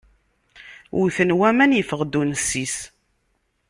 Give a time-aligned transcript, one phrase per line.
[0.95, 2.77] Wwten waman, yeffeɣ-d unsis.